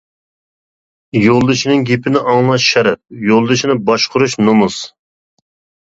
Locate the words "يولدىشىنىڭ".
1.25-1.85